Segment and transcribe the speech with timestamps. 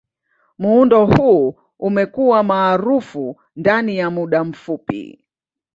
[0.57, 5.25] Muundo huu umekuwa maarufu ndani ya muda mfupi.